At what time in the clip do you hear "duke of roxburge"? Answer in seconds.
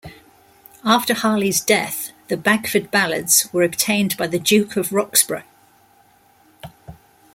4.39-5.43